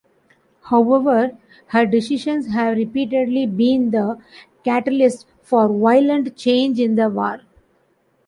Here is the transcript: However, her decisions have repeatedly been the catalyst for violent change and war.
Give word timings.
However, 0.63 1.37
her 1.67 1.85
decisions 1.85 2.47
have 2.47 2.75
repeatedly 2.75 3.45
been 3.45 3.91
the 3.91 4.19
catalyst 4.63 5.27
for 5.43 5.67
violent 5.67 6.35
change 6.35 6.79
and 6.79 6.97
war. 7.13 7.41